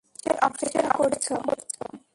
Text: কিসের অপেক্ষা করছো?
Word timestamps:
কিসের 0.09 0.37
অপেক্ষা 0.47 0.83
করছো? 0.97 1.35